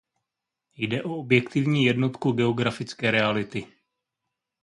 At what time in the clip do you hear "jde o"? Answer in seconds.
0.75-1.15